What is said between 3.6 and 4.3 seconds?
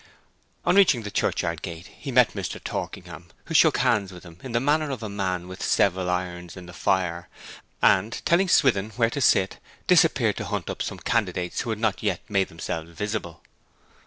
hands with